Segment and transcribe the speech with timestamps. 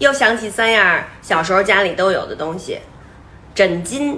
[0.00, 2.80] 又想起三样小时候家里都有的东西：
[3.54, 4.16] 枕巾、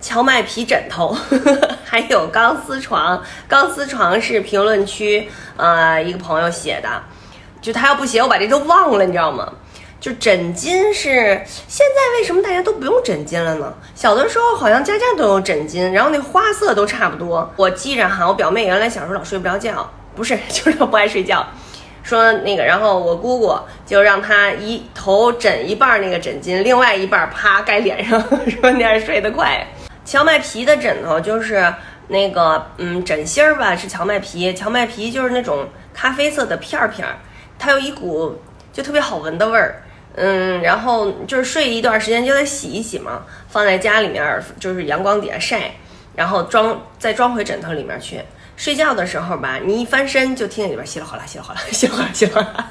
[0.00, 1.16] 荞麦皮枕头，
[1.86, 3.22] 还有钢丝床。
[3.46, 6.88] 钢丝床是评论区呃一个朋友写的，
[7.60, 9.48] 就他要不写，我把这都忘了，你知道吗？
[10.00, 13.72] 就枕巾是现在为什么大家都不用枕巾了呢？
[13.94, 17.48] 小的时候好像家家都有枕巾，然后那花色都差不多。
[17.54, 21.46] 我记着哈，我表妹原来小时候老睡不着觉，不是 就是不爱睡觉，
[22.08, 23.54] 说那个，然后我姑姑
[23.84, 29.62] 就让她一头枕一半那个枕巾，另外一半啪盖脸上，说那样睡得快。
[30.06, 31.70] 荞麦皮的枕头就是
[32.06, 37.18] 那个嗯枕芯儿吧，是荞麦皮，荞麦皮就是那种咖啡色的片儿片儿，
[37.58, 38.40] 它有一股
[38.72, 39.82] 就特别好闻的味儿。
[40.14, 45.72] 嗯，然后就是睡一段时间就得洗一洗嘛，放在家里面就是阳光底下晒，
[46.16, 48.18] 然后装再装回枕头里面去。
[48.58, 52.70] 睡觉的时候吧，你一翻身就听见里边稀里哗啦、稀里哗啦、 稀里哗啦、稀里哗啦。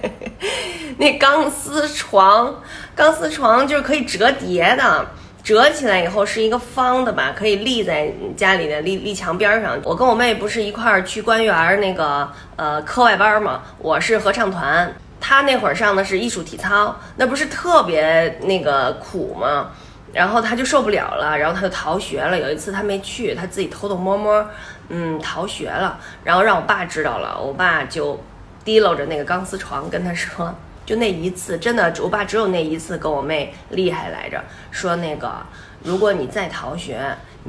[0.98, 2.62] 那钢丝床，
[2.94, 5.06] 钢丝床就是可以折叠的，
[5.42, 9.78] 折起来以后是一个方的吧，可以立在家里的立立墙边儿上。
[9.84, 14.94] 我跟我妹不是一块儿去官园那个呃课外班嘛，我是合唱团。
[15.18, 19.70] 她那会儿上的是艺术体操，那不是特别那个苦吗？
[20.12, 22.38] 然后他就受不了了，然后他就逃学了。
[22.38, 24.48] 有一次他没去，他自己偷偷摸摸，
[24.88, 25.98] 嗯，逃学了。
[26.24, 28.18] 然后让我爸知道了，我爸就
[28.64, 35.44] 提溜着那个钢丝床跟他说，就那一次，真的，我爸只有那一次跟我妹厉害来着，说那个
[35.86, 36.98] 如果你再逃学。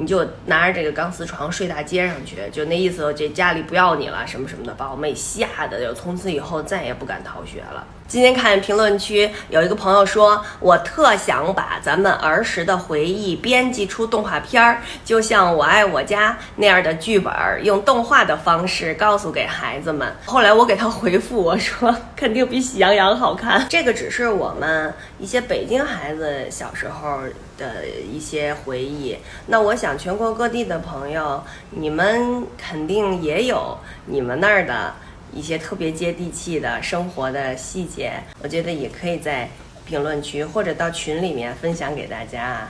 [0.00, 7.84] 你就拿着这个钢丝床睡大街上去，就那意思，这家里不要你了，什么什么的，把我妹吓得就从此以后再也不敢逃学了。
[8.06, 20.14] 今天看评论区有一个朋友说，我特想把咱们儿时的回忆编辑出动画片儿，就像《我爱我家》那样的剧本，用动画的方式告诉给孩子们。
[20.24, 23.66] 后来我给他回复我说，肯定比《喜羊羊》好看。
[23.68, 27.18] 这个只是我们一些北京孩子小时候
[27.58, 29.16] 的一些回忆。
[29.46, 33.76] 那我想全国各地的朋友，你们肯定也有
[34.06, 34.94] 你们那儿的。
[35.30, 39.46] 一些特别接地气的生活的细节，我觉得也可以在
[39.84, 42.66] 评论区或者到群里面分享给大家。